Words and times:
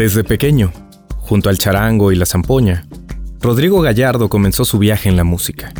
Desde 0.00 0.24
pequeño, 0.24 0.72
junto 1.18 1.50
al 1.50 1.58
charango 1.58 2.10
y 2.10 2.16
la 2.16 2.24
zampoña, 2.24 2.86
Rodrigo 3.38 3.82
Gallardo 3.82 4.30
comenzó 4.30 4.64
su 4.64 4.78
viaje 4.78 5.10
en 5.10 5.16
la 5.18 5.24
música, 5.24 5.74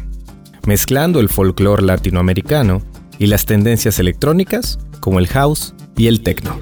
mezclando 0.66 1.20
el 1.20 1.30
folclore 1.30 1.83
latinoamericano 1.83 2.83
y 3.19 3.29
las 3.29 3.46
tendencias 3.46 3.98
electrónicas 3.98 4.79
como 5.01 5.20
el 5.20 5.27
house 5.29 5.74
y 5.96 6.06
el 6.06 6.20
techno. 6.20 6.55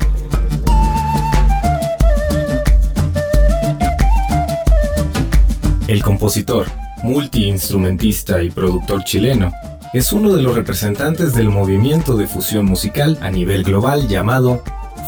El 5.88 6.00
compositor, 6.04 6.66
multiinstrumentista 7.02 8.40
y 8.40 8.50
productor 8.50 9.02
chileno 9.02 9.50
es 9.92 10.12
uno 10.12 10.32
de 10.32 10.42
los 10.42 10.54
representantes 10.54 11.34
del 11.34 11.48
movimiento 11.48 12.16
de 12.16 12.28
fusión 12.28 12.66
musical 12.66 13.18
a 13.20 13.32
nivel 13.32 13.64
global 13.64 14.06
llamado 14.06 14.62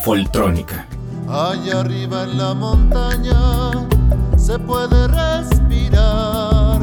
Foltrónica. 0.04 0.88
Allá 1.32 1.80
arriba 1.80 2.24
en 2.24 2.38
la 2.38 2.54
montaña 2.54 3.70
se 4.36 4.58
puede 4.58 5.06
respirar 5.06 6.82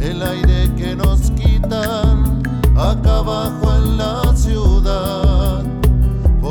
el 0.00 0.20
aire 0.20 0.68
que 0.76 0.96
nos 0.96 1.30
quitan 1.30 2.42
acá 2.76 3.18
abajo 3.18 3.72
en 3.76 3.98
la 3.98 4.34
ciudad. 4.34 5.64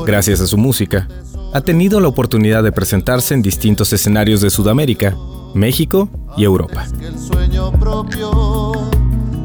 Gracias 0.05 0.39
a 0.39 0.47
su 0.47 0.57
música, 0.57 1.09
ha 1.53 1.59
tenido 1.59 1.99
la 1.99 2.07
oportunidad 2.07 2.63
de 2.63 2.71
presentarse 2.71 3.33
en 3.33 3.41
distintos 3.41 3.91
escenarios 3.91 4.39
de 4.39 4.49
Sudamérica, 4.49 5.13
México 5.53 6.07
y 6.37 6.45
Europa. 6.45 6.85
Es 6.85 6.93
que 6.93 7.07
el 7.07 7.19
sueño 7.19 7.73
propio 7.73 8.71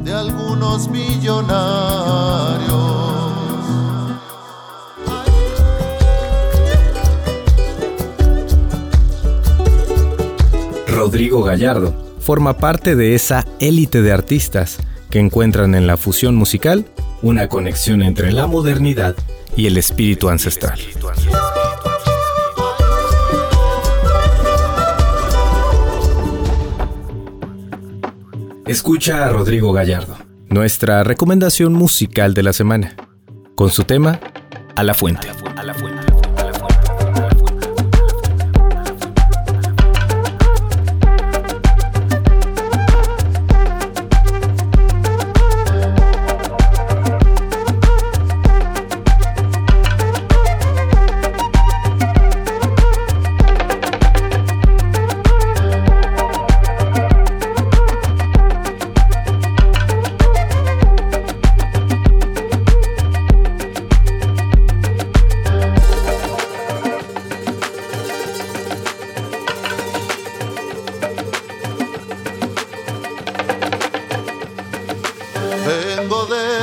de 0.04 0.14
algunos 0.14 0.88
millonarios. 0.88 3.05
Rodrigo 10.96 11.42
Gallardo 11.42 11.94
forma 12.20 12.56
parte 12.56 12.96
de 12.96 13.14
esa 13.14 13.44
élite 13.60 14.00
de 14.00 14.12
artistas 14.12 14.78
que 15.10 15.18
encuentran 15.18 15.74
en 15.74 15.86
la 15.86 15.98
fusión 15.98 16.34
musical 16.34 16.86
una 17.20 17.48
conexión 17.48 18.02
entre 18.02 18.32
la 18.32 18.46
modernidad 18.46 19.14
y 19.58 19.66
el 19.66 19.76
espíritu 19.76 20.30
ancestral. 20.30 20.78
Escucha 28.66 29.26
a 29.26 29.28
Rodrigo 29.28 29.74
Gallardo, 29.74 30.16
nuestra 30.48 31.04
recomendación 31.04 31.74
musical 31.74 32.32
de 32.32 32.42
la 32.42 32.54
semana, 32.54 32.96
con 33.54 33.68
su 33.68 33.84
tema 33.84 34.18
A 34.74 34.82
la 34.82 34.94
Fuente. 34.94 35.28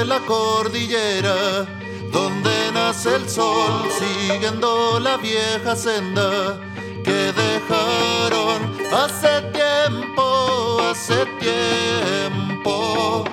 La 0.06 0.20
cordillera 0.20 1.66
donde 2.12 2.72
nace 2.74 3.16
el 3.16 3.30
sol 3.30 3.90
siguiendo 4.00 5.00
la 5.00 5.18
vieja 5.18 5.76
senda 5.76 6.60
que 7.04 7.32
dejaron 7.32 8.76
hace 8.94 9.42
tiempo, 9.54 10.80
hace 10.92 11.26
tiempo 11.40 13.24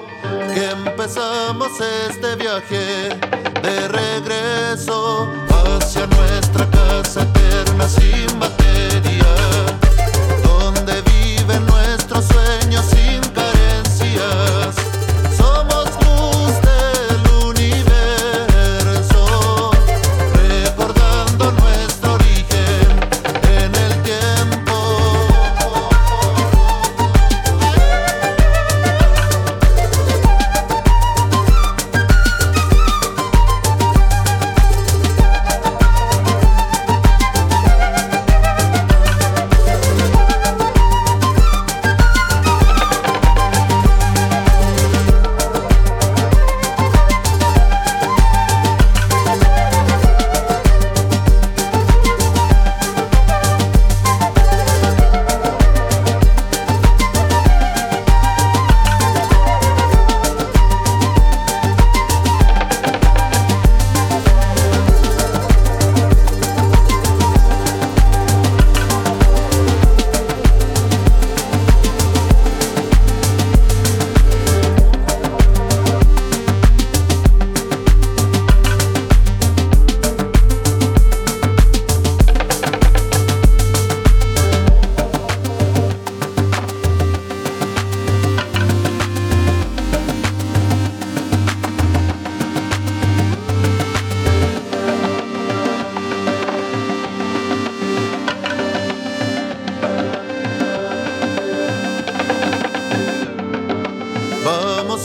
que 0.54 0.70
empezamos 0.70 1.70
este 2.08 2.36
viaje 2.36 3.18
de 3.62 3.88
regreso 3.88 5.26
hacia 5.48 6.06
nuestra 6.06 6.70
casa 6.70 7.22
eterna 7.22 7.88
sin 7.88 8.38
materia 8.38 8.59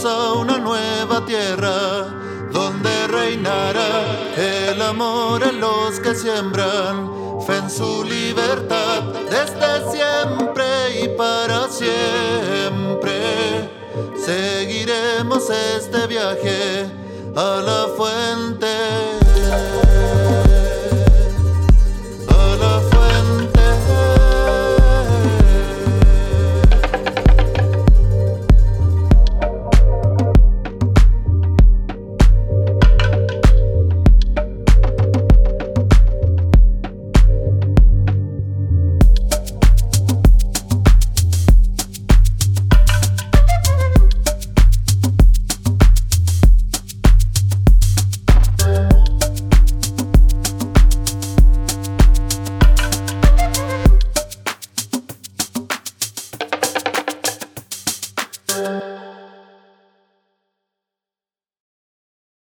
A 0.03 0.33
una 0.33 0.57
nueva 0.57 1.25
tierra 1.25 2.07
donde 2.51 3.07
reinará 3.07 4.03
el 4.36 4.80
amor 4.81 5.42
en 5.42 5.59
los 5.59 6.00
que 6.00 6.13
siembran 6.13 7.42
fe 7.42 7.56
en 7.57 7.69
su 7.69 8.03
libertad 8.03 9.03
desde 9.30 9.92
siempre 9.92 10.65
y 11.01 11.07
para 11.18 11.69
siempre. 11.69 13.13
Seguiremos 14.18 15.50
este 15.50 16.07
viaje 16.07 16.92
a 17.36 17.62
la 17.65 17.88
fuente. 17.95 19.05